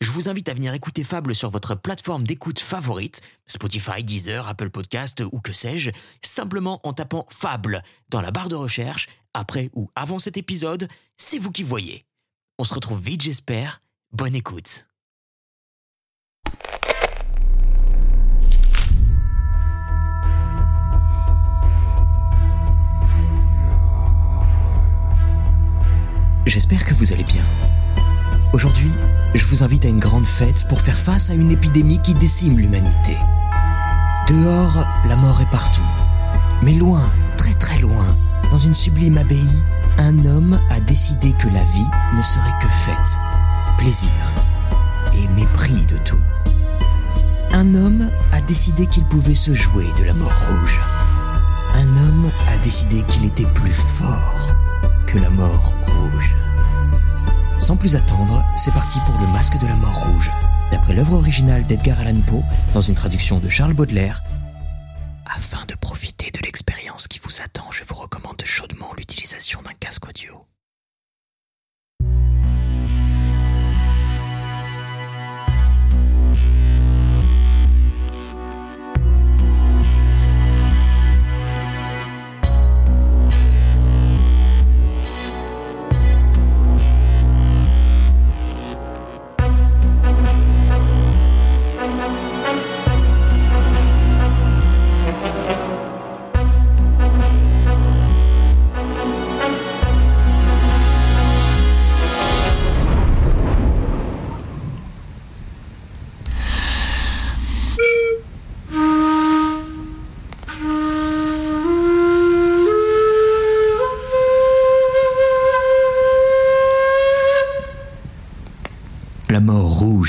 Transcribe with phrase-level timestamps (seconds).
[0.00, 4.70] Je vous invite à venir écouter Fable sur votre plateforme d'écoute favorite, Spotify, Deezer, Apple
[4.70, 5.90] Podcast ou que sais-je,
[6.24, 10.88] simplement en tapant Fable dans la barre de recherche, après ou avant cet épisode,
[11.18, 12.02] c'est vous qui voyez.
[12.58, 14.86] On se retrouve vite j'espère, bonne écoute.
[26.46, 27.44] J'espère que vous allez bien.
[28.54, 28.90] Aujourd'hui,
[29.34, 32.58] je vous invite à une grande fête pour faire face à une épidémie qui décime
[32.58, 33.16] l'humanité.
[34.28, 35.86] Dehors, la mort est partout.
[36.62, 38.16] Mais loin, très très loin,
[38.50, 39.62] dans une sublime abbaye,
[39.98, 43.18] un homme a décidé que la vie ne serait que fête,
[43.78, 44.10] plaisir
[45.14, 46.20] et mépris de tout.
[47.52, 50.80] Un homme a décidé qu'il pouvait se jouer de la mort rouge.
[51.74, 54.56] Un homme a décidé qu'il était plus fort
[55.06, 56.36] que la mort rouge.
[57.60, 60.30] Sans plus attendre, c'est parti pour le masque de la mort rouge,
[60.70, 64.22] d'après l'œuvre originale d'Edgar Allan Poe, dans une traduction de Charles Baudelaire.
[65.26, 70.08] Afin de profiter de l'expérience qui vous attend, je vous recommande chaudement l'utilisation d'un casque
[70.08, 70.46] audio.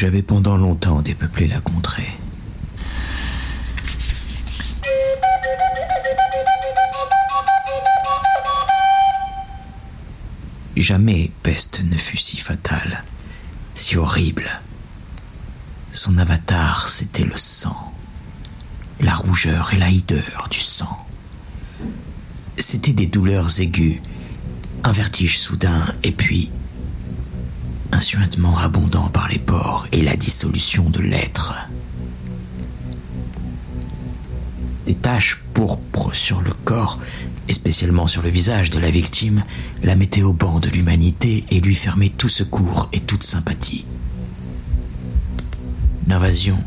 [0.06, 2.08] Avait pendant longtemps dépeuplé la contrée.
[10.76, 13.04] Jamais peste ne fut si fatale,
[13.76, 14.62] si horrible.
[15.92, 17.94] Son avatar, c'était le sang,
[19.02, 21.06] la rougeur et la hideur du sang.
[22.58, 24.00] C'était des douleurs aiguës,
[24.84, 26.50] un vertige soudain, et puis
[27.92, 31.54] un suintement abondant par les pores et la dissolution de l'être.
[34.86, 37.00] Des taches pourpres sur le corps,
[37.48, 39.44] et spécialement sur le visage de la victime,
[39.84, 43.86] la mettaient au banc de l'humanité et lui fermaient tout secours et toute sympathie.
[46.08, 46.58] L'invasion,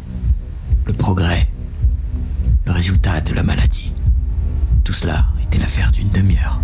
[0.87, 1.49] le progrès,
[2.67, 3.93] le résultat de la maladie,
[4.85, 6.61] tout cela était l'affaire d'une demi-heure.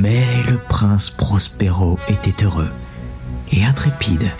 [0.00, 2.70] Mais le prince Prospero était heureux
[3.52, 4.30] et intrépide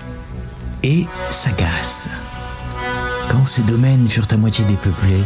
[0.82, 2.08] et sagace.
[3.28, 5.22] Quand ses domaines furent à moitié dépeuplés,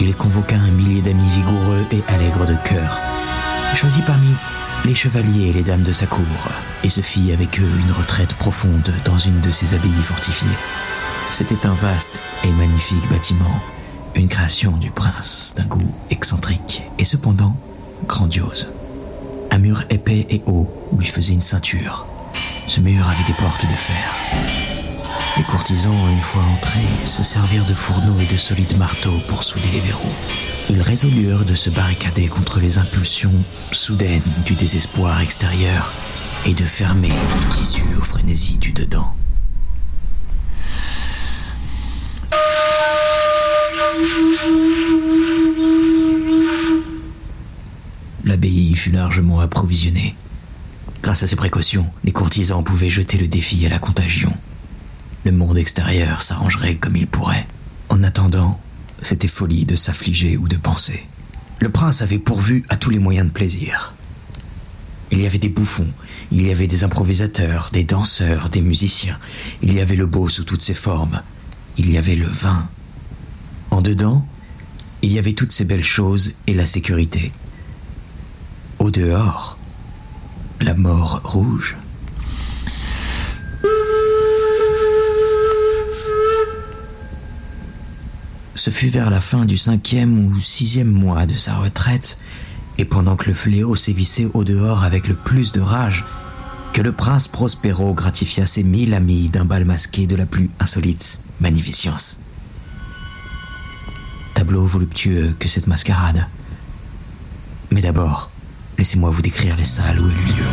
[0.00, 3.00] il convoqua un millier d'amis vigoureux et allègres de cœur.
[3.74, 4.32] Choisit parmi
[4.84, 6.22] les chevaliers et les dames de sa cour
[6.84, 10.46] et se fit avec eux une retraite profonde dans une de ses abbayes fortifiées.
[11.32, 13.60] C'était un vaste et magnifique bâtiment,
[14.14, 17.56] une création du prince d'un goût excentrique et cependant
[18.06, 18.68] grandiose.
[19.50, 22.06] Un mur épais et haut lui faisait une ceinture.
[22.66, 24.14] Ce mur avait des portes de fer.
[25.36, 29.68] Les courtisans, une fois entrés, se servirent de fourneaux et de solides marteaux pour souder
[29.72, 30.14] les verrous.
[30.70, 33.32] Ils résolurent de se barricader contre les impulsions
[33.72, 35.92] soudaines du désespoir extérieur
[36.46, 39.14] et de fermer toute issue aux frénésies du dedans.
[48.28, 50.14] L'abbaye fut largement approvisionnée.
[51.02, 54.34] Grâce à ces précautions, les courtisans pouvaient jeter le défi à la contagion.
[55.24, 57.46] Le monde extérieur s'arrangerait comme il pourrait.
[57.88, 58.60] En attendant,
[59.00, 61.06] c'était folie de s'affliger ou de penser.
[61.60, 63.94] Le prince avait pourvu à tous les moyens de plaisir.
[65.10, 65.88] Il y avait des bouffons,
[66.30, 69.18] il y avait des improvisateurs, des danseurs, des musiciens,
[69.62, 71.22] il y avait le beau sous toutes ses formes,
[71.78, 72.68] il y avait le vin.
[73.70, 74.22] En dedans,
[75.00, 77.32] il y avait toutes ces belles choses et la sécurité.
[78.88, 79.58] Au dehors,
[80.62, 81.76] la mort rouge.
[88.54, 92.18] Ce fut vers la fin du cinquième ou sixième mois de sa retraite,
[92.78, 96.06] et pendant que le fléau sévissait au dehors avec le plus de rage,
[96.72, 101.22] que le prince Prospero gratifia ses mille amis d'un bal masqué de la plus insolite
[101.40, 102.20] magnificence.
[104.32, 106.26] Tableau voluptueux que cette mascarade.
[107.70, 108.30] Mais d'abord,
[108.78, 110.46] laissez-moi vous décrire les salles où eut lieu.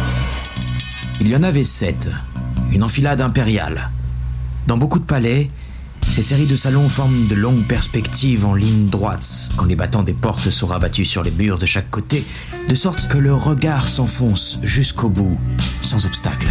[1.22, 2.10] Il y en avait sept,
[2.72, 3.92] une enfilade impériale.
[4.68, 5.48] Dans beaucoup de palais,
[6.10, 10.13] ces séries de salons forment de longues perspectives en ligne droite quand les battants des
[10.13, 12.25] portes sont rabattus sur les murs de chaque côté,
[12.68, 15.38] de sorte que le regard s'enfonce jusqu'au bout,
[15.81, 16.48] sans obstacle.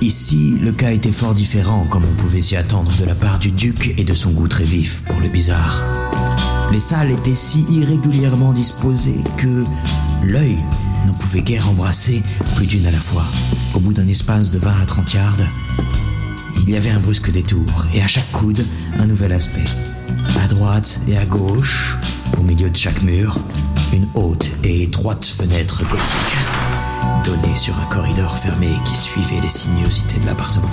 [0.00, 3.50] Ici, le cas était fort différent, comme on pouvait s'y attendre de la part du
[3.50, 5.82] duc et de son goût très vif pour le bizarre.
[6.72, 9.64] Les salles étaient si irrégulièrement disposées que
[10.24, 10.58] l'œil
[11.06, 12.22] n'en pouvait guère embrasser
[12.56, 13.24] plus d'une à la fois.
[13.74, 15.36] Au bout d'un espace de 20 à 30 yards,
[16.62, 18.64] il y avait un brusque détour, et à chaque coude,
[18.98, 19.64] un nouvel aspect.
[20.42, 21.96] À droite et à gauche,
[22.38, 23.38] au milieu de chaque mur,
[23.92, 26.38] une haute et étroite fenêtre gothique,
[27.24, 30.70] donnée sur un corridor fermé qui suivait les sinuosités de l'appartement.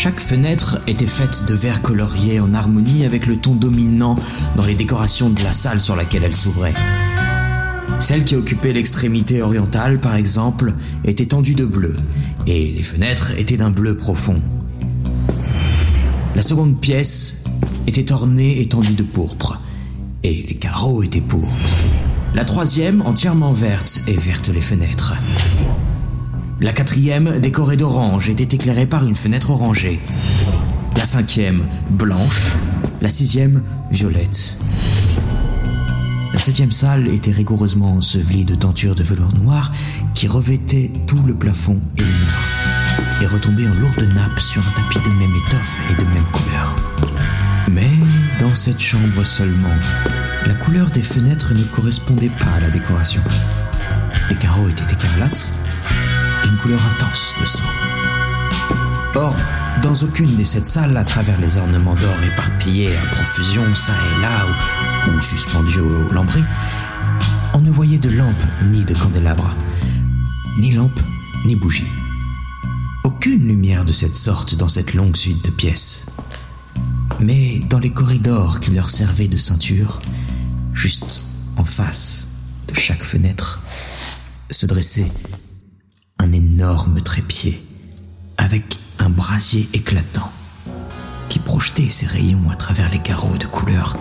[0.00, 4.14] Chaque fenêtre était faite de verre colorié en harmonie avec le ton dominant
[4.54, 6.74] dans les décorations de la salle sur laquelle elle s'ouvrait.
[7.98, 11.96] Celle qui occupait l'extrémité orientale, par exemple, était tendue de bleu,
[12.46, 14.40] et les fenêtres étaient d'un bleu profond.
[16.36, 17.42] La seconde pièce
[17.88, 19.60] était ornée et tendue de pourpre,
[20.22, 21.76] et les carreaux étaient pourpres.
[22.36, 25.14] La troisième, entièrement verte, et verte les fenêtres.
[26.60, 30.00] La quatrième, décorée d'orange, était éclairée par une fenêtre orangée.
[30.96, 32.56] La cinquième, blanche.
[33.00, 33.62] La sixième,
[33.92, 34.58] violette.
[36.32, 39.70] La septième salle était rigoureusement ensevelie de tentures de velours noir
[40.14, 44.70] qui revêtaient tout le plafond et les murs, et retombaient en lourdes nappes sur un
[44.72, 46.76] tapis de même étoffe et de même couleur.
[47.70, 47.90] Mais
[48.40, 49.76] dans cette chambre seulement,
[50.44, 53.22] la couleur des fenêtres ne correspondait pas à la décoration.
[54.28, 55.52] Les carreaux étaient écarlates,
[56.44, 57.64] d'une couleur intense de sang.
[59.14, 59.36] Or,
[59.82, 64.22] dans aucune des sept salles, à travers les ornements d'or éparpillés à profusion, ça et
[64.22, 64.46] là,
[65.08, 66.44] ou, suspendus au lambris,
[67.54, 69.54] on ne voyait de lampe ni de candélabre,
[70.58, 71.00] ni lampe
[71.46, 71.86] ni bougie.
[73.04, 76.06] Aucune lumière de cette sorte dans cette longue suite de pièces.
[77.20, 80.00] Mais dans les corridors qui leur servaient de ceinture,
[80.74, 81.22] juste
[81.56, 82.28] en face
[82.68, 83.60] de chaque fenêtre,
[84.50, 85.10] se dressait
[86.58, 87.64] énorme trépied
[88.36, 90.28] avec un brasier éclatant
[91.28, 93.96] qui projetait ses rayons à travers les carreaux de couleur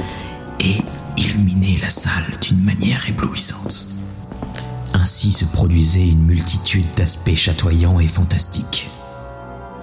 [0.59, 0.77] et
[1.17, 3.89] illuminait la salle d'une manière éblouissante.
[4.91, 8.89] Ainsi se produisait une multitude d'aspects chatoyants et fantastiques.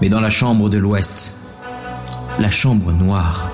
[0.00, 1.36] Mais dans la chambre de l'ouest,
[2.40, 3.52] la chambre noire,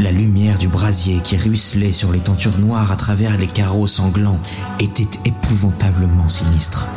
[0.00, 4.40] la lumière du brasier qui ruisselait sur les tentures noires à travers les carreaux sanglants
[4.80, 6.88] était épouvantablement sinistre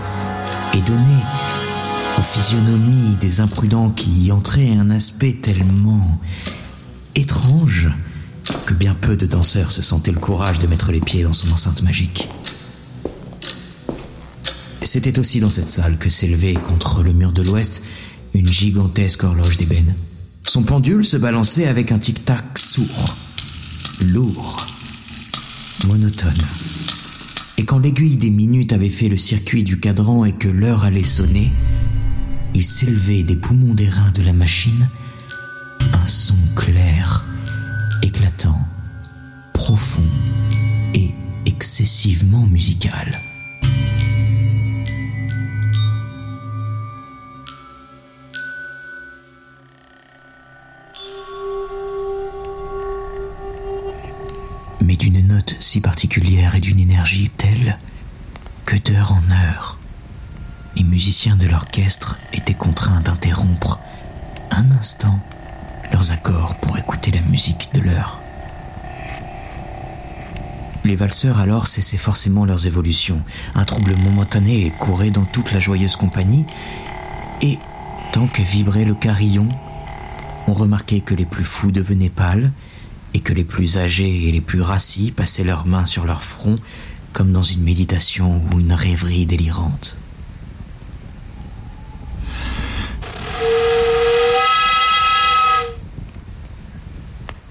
[0.74, 1.24] et donnait
[2.18, 6.20] aux physionomies des imprudents qui y entraient un aspect tellement
[7.16, 7.90] étrange
[8.66, 11.52] que bien peu de danseurs se sentaient le courage de mettre les pieds dans son
[11.52, 12.30] enceinte magique.
[14.82, 17.84] C'était aussi dans cette salle que s'élevait contre le mur de l'ouest
[18.34, 19.96] une gigantesque horloge d'ébène.
[20.44, 23.16] Son pendule se balançait avec un tic-tac sourd,
[24.02, 24.68] lourd,
[25.88, 26.38] monotone.
[27.58, 31.04] Et quand l'aiguille des minutes avait fait le circuit du cadran et que l'heure allait
[31.04, 31.52] sonner,
[32.56, 34.90] il s'élevait des poumons d'airain de la machine
[35.94, 37.26] un son clair,
[38.02, 38.68] éclatant,
[39.54, 40.02] profond
[40.94, 41.12] et
[41.46, 43.20] excessivement musical.
[55.00, 57.78] D'une note si particulière et d'une énergie telle
[58.66, 59.78] que d'heure en heure,
[60.78, 63.80] les musiciens de l'orchestre étaient contraints d'interrompre
[64.50, 65.20] un instant
[65.92, 68.22] leurs accords pour écouter la musique de l'heure.
[70.86, 73.22] Les valseurs alors cessaient forcément leurs évolutions.
[73.56, 76.46] Un trouble momentané courait dans toute la joyeuse compagnie,
[77.42, 77.60] et
[78.14, 79.50] tant que vibrait le carillon,
[80.48, 82.52] on remarquait que les plus fous devenaient pâles,
[83.14, 86.56] et que les plus âgés et les plus rassis passaient leurs mains sur leur front
[87.14, 89.98] comme dans une méditation ou une rêverie délirante.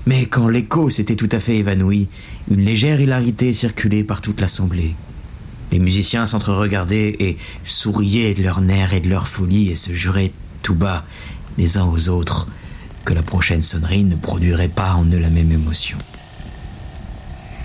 [0.04, 2.08] Mais quand l'écho s'était tout à fait évanoui,
[2.50, 4.96] une légère hilarité circulait par toute l'assemblée.
[5.70, 10.32] Les musiciens s'entreregardaient et souriaient de leurs nerfs et de leur folie et se juraient
[10.62, 11.04] tout bas,
[11.56, 12.48] les uns aux autres,
[13.04, 15.98] que la prochaine sonnerie ne produirait pas en eux la même émotion.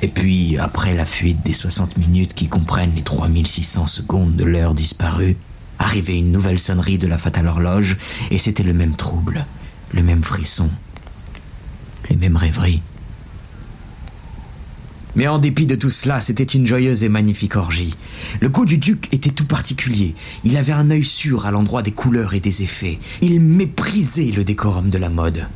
[0.02, 4.76] Et puis, après la fuite des 60 minutes qui comprennent les 3600 secondes de l'heure
[4.76, 5.38] disparue,
[5.80, 7.98] arrivait une nouvelle sonnerie de la fatale horloge,
[8.30, 9.46] et c'était le même trouble,
[9.94, 10.70] le même frisson,
[12.10, 12.82] les mêmes rêveries.
[15.18, 17.96] Mais en dépit de tout cela, c'était une joyeuse et magnifique orgie.
[18.40, 20.14] Le coup du duc était tout particulier.
[20.44, 23.00] Il avait un œil sûr à l'endroit des couleurs et des effets.
[23.24, 25.48] Il méprisait le décorum de la mode.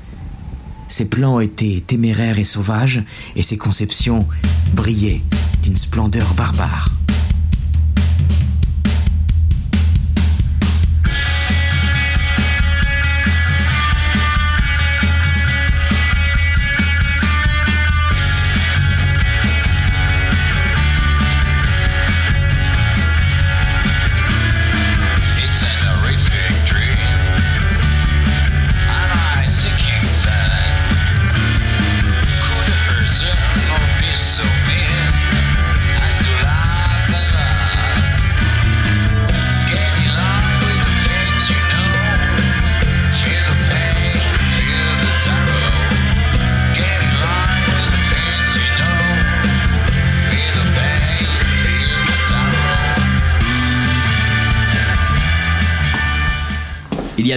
[0.88, 3.04] Ses plans étaient téméraires et sauvages,
[3.36, 4.28] et ses conceptions
[4.74, 5.22] brillaient
[5.62, 6.90] d'une splendeur barbare.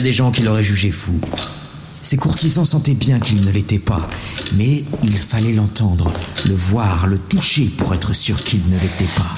[0.04, 1.18] Des gens qui l'auraient jugé fou.
[2.02, 4.06] Ces courtisans sentaient bien qu'il ne l'était pas,
[4.54, 6.12] mais il fallait l'entendre,
[6.44, 9.34] le voir, le toucher pour être sûr qu'il ne l'était pas.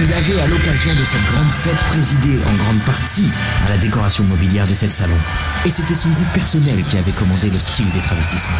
[0.00, 3.30] Il avait, à l'occasion de cette grande fête, présidé en grande partie
[3.66, 5.16] à la décoration mobilière de cette salon.
[5.64, 8.58] Et c'était son goût personnel qui avait commandé le style des travestissements.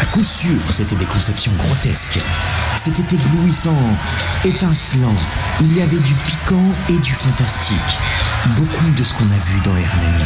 [0.00, 2.18] À coup sûr, c'était des conceptions grotesques.
[2.76, 3.78] C'était éblouissant,
[4.44, 5.16] étincelant.
[5.60, 7.78] Il y avait du piquant et du fantastique.
[8.56, 10.24] Beaucoup de ce qu'on a vu dans Hernani.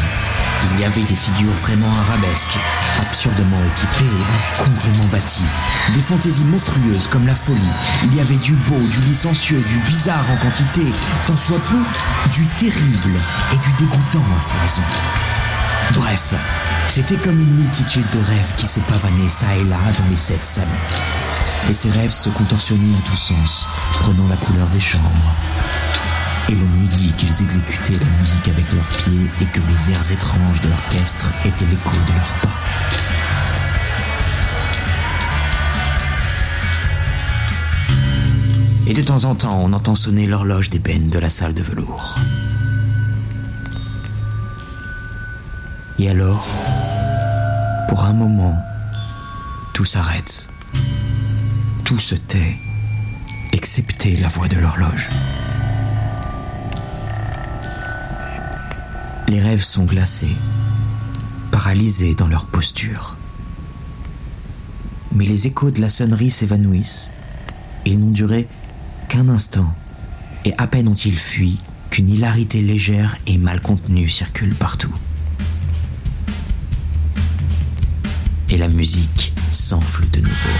[0.72, 2.58] Il y avait des figures vraiment arabesques,
[3.00, 5.44] absurdement équipées et incongrument bâties.
[5.94, 7.60] Des fantaisies monstrueuses comme la folie.
[8.04, 10.82] Il y avait du beau, du licencieux, du bizarre en quantité,
[11.26, 11.82] tant soit peu
[12.32, 13.20] du terrible
[13.52, 14.82] et du dégoûtant à foison.
[15.94, 16.34] Bref,
[16.88, 20.42] c'était comme une multitude de rêves qui se pavanaient ça et là dans les sept
[20.42, 20.70] salons.
[21.68, 25.34] Et ces rêves se contorsionnaient en tous sens, prenant la couleur des chambres.
[26.48, 30.12] Et l'on eût dit qu'ils exécutaient la musique avec leurs pieds et que les airs
[30.12, 32.48] étranges de l'orchestre étaient l'écho de leurs pas.
[38.86, 42.16] Et de temps en temps, on entend sonner l'horloge d'ébène de la salle de velours.
[46.02, 46.46] Et alors,
[47.90, 48.56] pour un moment,
[49.74, 50.48] tout s'arrête.
[51.84, 52.56] Tout se tait,
[53.52, 55.10] excepté la voix de l'horloge.
[59.28, 60.34] Les rêves sont glacés,
[61.50, 63.14] paralysés dans leur posture.
[65.14, 67.10] Mais les échos de la sonnerie s'évanouissent.
[67.84, 68.48] Ils n'ont duré
[69.10, 69.70] qu'un instant,
[70.46, 71.58] et à peine ont-ils fui
[71.90, 74.94] qu'une hilarité légère et mal contenue circule partout.
[78.50, 80.58] Et la musique s'enfle de nouveau.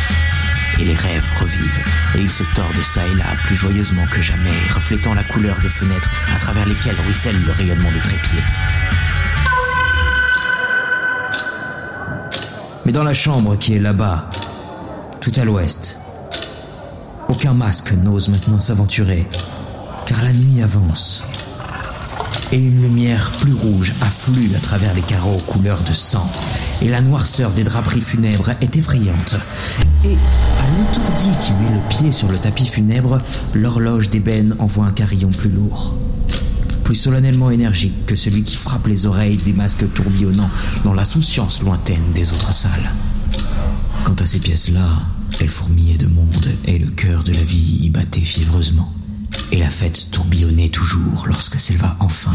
[0.79, 1.85] Et les rêves revivent.
[2.15, 5.69] Et ils se tordent ça et là plus joyeusement que jamais, reflétant la couleur des
[5.69, 8.45] fenêtres à travers lesquelles ruisselle le rayonnement des trépieds.
[12.87, 14.31] Mais dans la chambre qui est là-bas,
[15.21, 15.99] tout à l'ouest,
[17.29, 19.29] aucun masque n'ose maintenant s'aventurer,
[20.07, 21.23] car la nuit avance
[22.53, 26.29] et une lumière plus rouge afflue à travers les carreaux couleur de sang,
[26.83, 29.37] et la noirceur des draperies funèbres est effrayante.
[30.05, 30.17] Et
[30.59, 33.19] à l'étourdi qui met le pied sur le tapis funèbre,
[33.55, 35.95] l'horloge d'ébène envoie un carillon plus lourd.
[36.85, 40.51] Plus solennellement énergique que celui qui frappe les oreilles des masques tourbillonnants
[40.85, 42.91] dans la souciance lointaine des autres salles.
[44.05, 45.03] Quant à ces pièces-là,
[45.39, 48.93] elles fourmillaient de monde et le cœur de la vie y battait fiévreusement.
[49.53, 52.33] Et la fête tourbillonnait toujours lorsque s'éleva enfin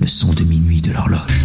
[0.00, 1.42] le son de minuit de l'horloge.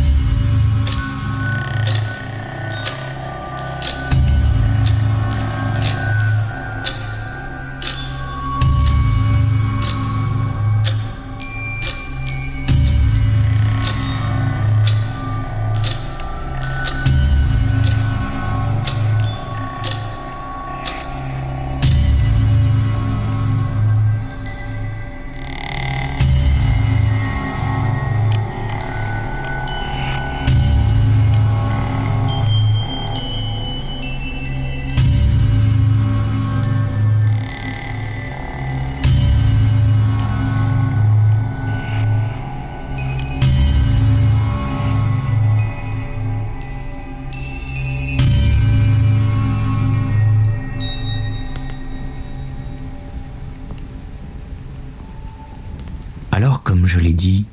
[57.14, 57.46] Dit,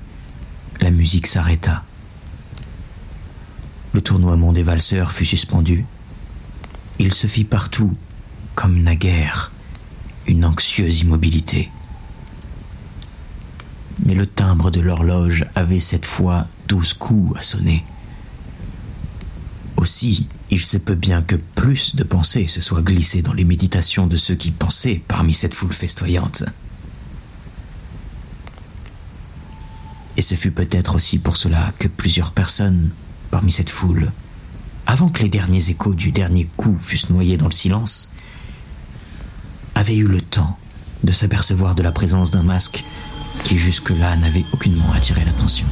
[0.81, 1.85] la musique s'arrêta.
[3.93, 5.85] Le tournoiement des valseurs fut suspendu.
[6.99, 7.95] Il se fit partout,
[8.55, 9.53] comme naguère,
[10.27, 11.71] une anxieuse immobilité.
[14.05, 17.85] Mais le timbre de l'horloge avait cette fois douze coups à sonner.
[19.77, 24.07] Aussi, il se peut bien que plus de pensées se soient glissées dans les méditations
[24.07, 26.45] de ceux qui pensaient parmi cette foule festoyante.
[30.21, 32.91] Et ce fut peut-être aussi pour cela que plusieurs personnes
[33.31, 34.13] parmi cette foule,
[34.87, 38.13] avant que les derniers échos du dernier coup fussent noyés dans le silence,
[39.75, 40.59] avaient eu le temps
[41.05, 42.85] de s'apercevoir de la présence d'un masque
[43.45, 45.65] qui jusque-là n'avait aucunement attiré l'attention.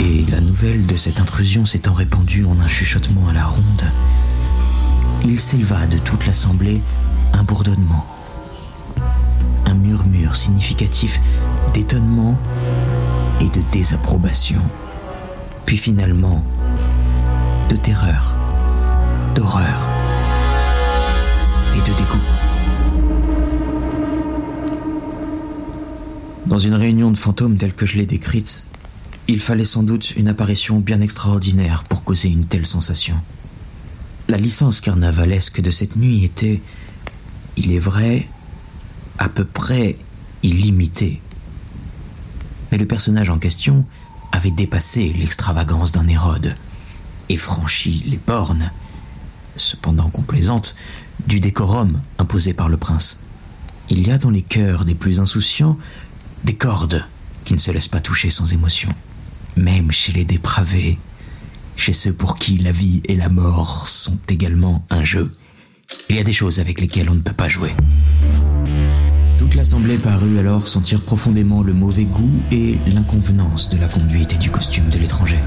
[0.00, 3.84] Et la nouvelle de cette intrusion s'étant répandue en un chuchotement à la ronde,
[5.26, 6.80] il s'éleva de toute l'assemblée
[7.34, 8.06] un bourdonnement,
[9.66, 11.20] un murmure significatif
[11.74, 12.38] d'étonnement
[13.40, 14.60] et de désapprobation,
[15.66, 16.44] puis finalement
[17.68, 18.34] de terreur,
[19.34, 19.88] d'horreur
[21.74, 22.18] et de dégoût.
[26.46, 28.64] Dans une réunion de fantômes telle que je l'ai décrite,
[29.28, 33.16] il fallait sans doute une apparition bien extraordinaire pour causer une telle sensation.
[34.28, 36.62] La licence carnavalesque de cette nuit était,
[37.58, 38.26] il est vrai,
[39.18, 39.96] à peu près
[40.42, 41.20] illimitée.
[42.70, 43.84] Mais le personnage en question
[44.32, 46.54] avait dépassé l'extravagance d'un Hérode
[47.28, 48.70] et franchi les bornes,
[49.56, 50.74] cependant complaisante,
[51.26, 53.20] du décorum imposé par le prince.
[53.88, 55.78] Il y a dans les cœurs des plus insouciants
[56.44, 57.04] des cordes
[57.44, 58.90] qui ne se laissent pas toucher sans émotion
[59.58, 60.98] même chez les dépravés,
[61.76, 65.32] chez ceux pour qui la vie et la mort sont également un jeu.
[66.08, 67.72] Il y a des choses avec lesquelles on ne peut pas jouer.
[69.58, 74.38] Toute l'assemblée parut alors sentir profondément le mauvais goût et l'inconvenance de la conduite et
[74.38, 75.40] du costume de l'étranger.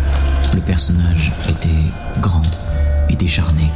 [0.54, 2.42] Le personnage était grand
[3.08, 3.72] et décharné,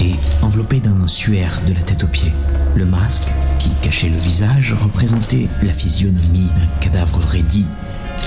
[0.00, 2.32] et enveloppé d'un suaire de la tête aux pieds.
[2.76, 3.26] Le masque,
[3.58, 7.66] qui cachait le visage, représentait la physionomie d'un cadavre raidi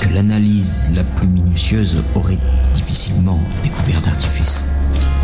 [0.02, 2.40] que l'analyse la plus minutieuse aurait
[2.74, 4.68] difficilement découvert d'artifice.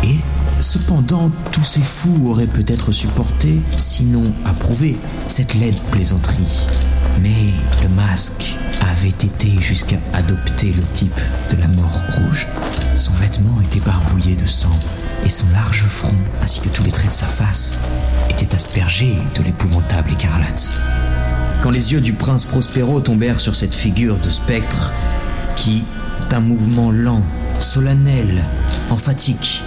[0.04, 0.16] Et
[0.60, 4.96] cependant, tous ces fous auraient peut-être supporté, sinon approuvé,
[5.28, 6.66] cette laide plaisanterie.
[7.22, 11.20] Mais le masque avait été jusqu'à adopter le type
[11.50, 12.48] de la mort rouge.
[12.94, 14.78] Son vêtement était barbouillé de sang
[15.24, 17.76] et son large front, ainsi que tous les traits de sa face,
[18.28, 20.70] étaient aspergés de l'épouvantable écarlate
[21.62, 24.92] quand les yeux du prince Prospero tombèrent sur cette figure de spectre
[25.56, 25.84] qui,
[26.30, 27.22] d'un mouvement lent,
[27.58, 28.44] solennel,
[28.88, 29.62] emphatique,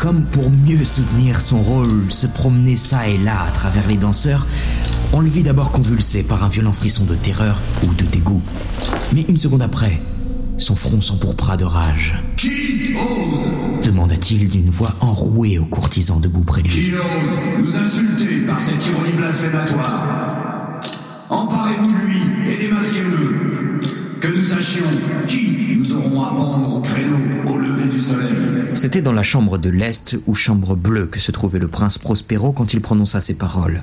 [0.00, 4.46] comme pour mieux soutenir son rôle, se promenait ça et là à travers les danseurs,
[5.12, 8.40] on le vit d'abord convulsé par un violent frisson de terreur ou de dégoût.
[9.12, 10.00] Mais une seconde après,
[10.56, 12.18] son front s'empourpra de rage.
[12.38, 13.52] Qui ose
[13.84, 16.74] demanda-t-il d'une voix enrouée aux courtisans debout près de lui.
[16.76, 20.80] Qui ose nous insulter par cette ironie blasphématoire?
[21.28, 23.59] Emparez-vous de lui et démasquez-le.
[24.20, 24.84] Que nous sachions
[25.26, 28.28] qui nous aurons à pendre au créneau au lever du soleil.
[28.74, 32.52] C'était dans la chambre de l'Est ou chambre bleue que se trouvait le prince Prospero
[32.52, 33.82] quand il prononça ces paroles.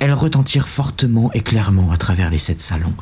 [0.00, 2.94] Elles retentirent fortement et clairement à travers les sept salons,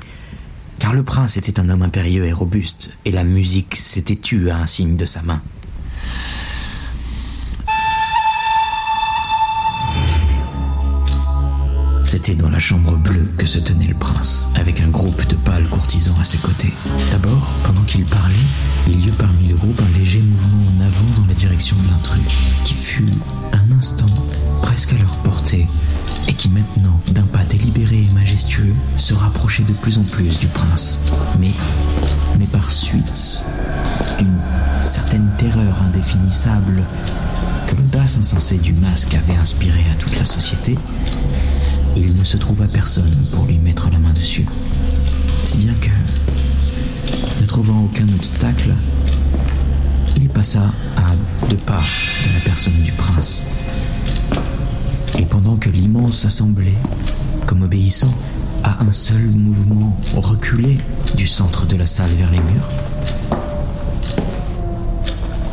[0.79, 4.59] car le prince était un homme impérieux et robuste, et la musique s'était tue à
[4.59, 5.41] un signe de sa main.
[12.15, 15.69] C'était dans la chambre bleue que se tenait le prince, avec un groupe de pâles
[15.69, 16.73] courtisans à ses côtés.
[17.11, 18.37] D'abord, pendant qu'il parlait,
[18.87, 21.89] il y eut parmi le groupe un léger mouvement en avant dans la direction de
[21.89, 22.23] l'intrus,
[22.65, 23.09] qui fut
[23.53, 24.07] un instant
[24.63, 25.67] presque à leur portée,
[26.29, 30.47] et qui maintenant, d'un pas délibéré et majestueux, se rapprochait de plus en plus du
[30.47, 31.01] prince.
[31.41, 31.51] Mais,
[32.39, 33.43] mais par suite,
[34.21, 34.39] d'une
[34.83, 36.85] certaine terreur indéfinissable
[37.67, 40.79] que l'audace insensée du masque avait inspiré à toute la société,
[41.97, 44.47] il ne se trouva personne pour lui mettre la main dessus.
[45.43, 45.91] Si bien que,
[47.41, 48.75] ne trouvant aucun obstacle,
[50.17, 50.63] il passa
[50.97, 51.81] à deux pas
[52.27, 53.45] de la personne du prince.
[55.19, 56.75] Et pendant que l'immense assemblée,
[57.47, 58.13] comme obéissant
[58.63, 60.79] à un seul mouvement, reculait
[61.17, 62.71] du centre de la salle vers les murs,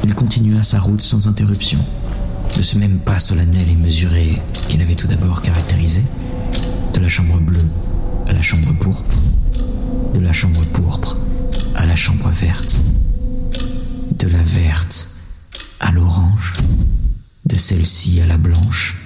[0.03, 1.79] il continua sa route sans interruption,
[2.55, 6.03] de ce même pas solennel et mesuré qu'il avait tout d'abord caractérisé,
[6.93, 7.69] de la chambre bleue
[8.27, 9.15] à la chambre pourpre,
[10.13, 11.17] de la chambre pourpre
[11.75, 12.75] à la chambre verte,
[14.17, 15.09] de la verte
[15.79, 16.53] à l'orange,
[17.45, 18.97] de celle-ci à la blanche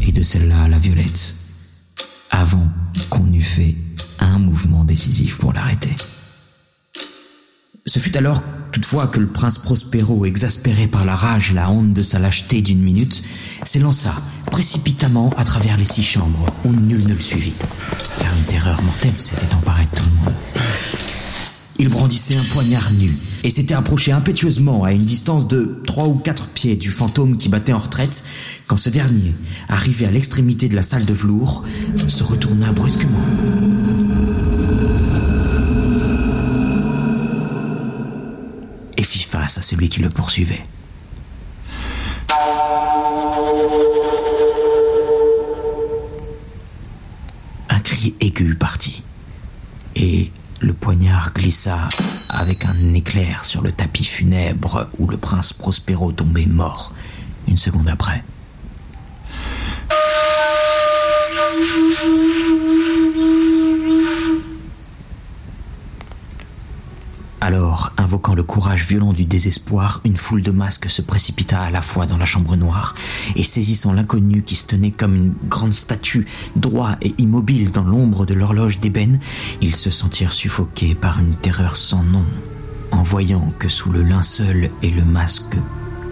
[0.00, 1.36] et de celle-là à la violette,
[2.30, 2.68] avant
[3.10, 3.76] qu'on eût fait
[4.18, 5.94] un mouvement décisif pour l'arrêter.
[7.86, 8.42] Ce fut alors
[8.76, 12.60] toutefois que le prince Prospero, exaspéré par la rage et la honte de sa lâcheté
[12.60, 13.24] d'une minute,
[13.64, 14.12] s'élança
[14.50, 17.54] précipitamment à travers les six chambres où nul ne le suivit,
[18.18, 20.34] car une terreur mortelle s'était emparée de tout le monde.
[21.78, 26.16] Il brandissait un poignard nu et s'était approché impétueusement à une distance de trois ou
[26.16, 28.24] quatre pieds du fantôme qui battait en retraite
[28.66, 29.34] quand ce dernier,
[29.70, 31.64] arrivé à l'extrémité de la salle de velours,
[32.08, 33.22] se retourna brusquement.
[38.98, 40.66] Et fit à celui qui le poursuivait.
[47.68, 49.02] Un cri aigu partit
[49.94, 51.88] et le poignard glissa
[52.28, 56.92] avec un éclair sur le tapis funèbre où le prince Prospero tombait mort
[57.46, 58.24] une seconde après.
[67.46, 71.80] Alors, invoquant le courage violent du désespoir, une foule de masques se précipita à la
[71.80, 72.96] fois dans la chambre noire,
[73.36, 78.26] et saisissant l'inconnu qui se tenait comme une grande statue, droit et immobile dans l'ombre
[78.26, 79.20] de l'horloge d'ébène,
[79.60, 82.24] ils se sentirent suffoqués par une terreur sans nom,
[82.90, 85.56] en voyant que sous le linceul et le masque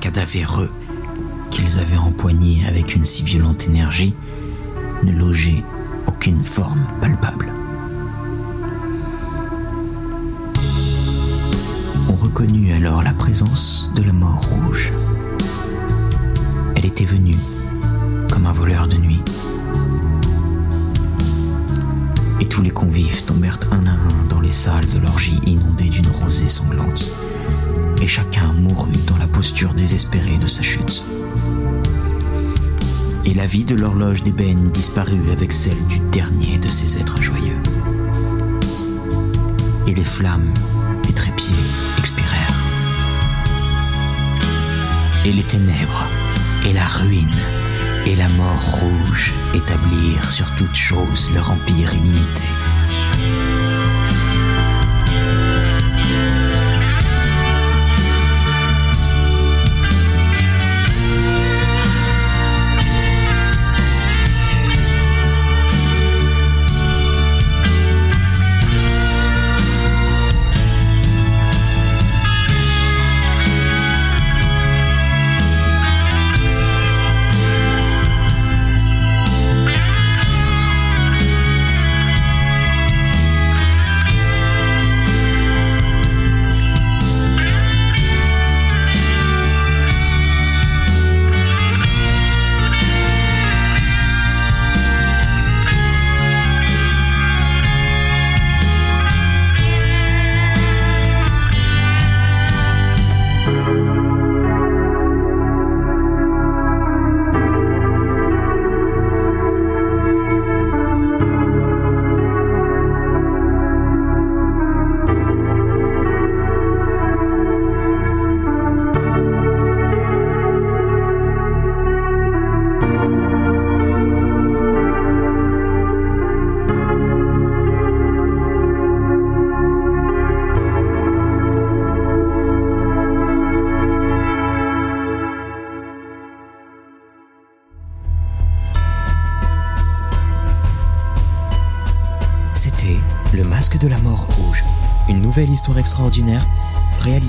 [0.01, 0.70] cadavéreux
[1.51, 4.14] qu'ils avaient empoigné avec une si violente énergie,
[5.03, 5.64] ne logeait
[6.07, 7.63] aucune forme palpable.
[12.35, 14.90] Reconnut alors la présence de la mort rouge.
[16.75, 17.37] Elle était venue
[18.29, 19.23] comme un voleur de nuit.
[22.40, 26.09] Et tous les convives tombèrent un à un dans les salles de l'orgie inondées d'une
[26.09, 27.09] rosée sanglante.
[28.03, 31.05] Et chacun mourut dans la posture désespérée de sa chute.
[33.25, 37.62] Et la vie de l'horloge d'ébène disparut avec celle du dernier de ces êtres joyeux.
[39.87, 40.53] Et les flammes
[41.07, 41.55] des trépieds
[41.99, 42.61] expirèrent.
[45.25, 46.07] Et les ténèbres,
[46.67, 47.37] et la ruine,
[48.07, 52.45] et la mort rouge établirent sur toute chose leur empire illimité.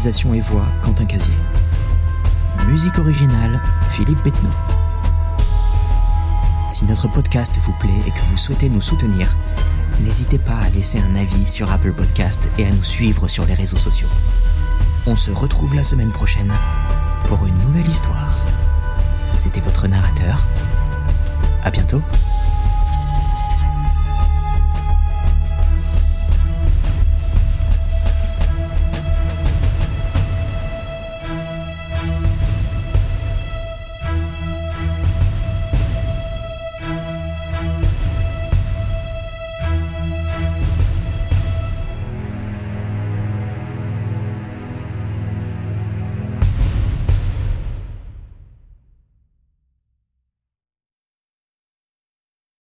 [0.06, 1.34] Réalisation et voix Quentin Casier.
[2.68, 4.52] Musique originale Philippe Bettenot.
[6.70, 9.36] Si notre podcast vous plaît et que vous souhaitez nous soutenir,
[10.02, 13.56] n'hésitez pas à laisser un avis sur Apple Podcast et à nous suivre sur les
[13.56, 14.10] réseaux sociaux.
[15.08, 16.54] On se retrouve la semaine prochaine
[17.24, 18.38] pour une nouvelle histoire.
[19.40, 20.46] C'était votre narrateur.
[21.64, 22.04] À bientôt.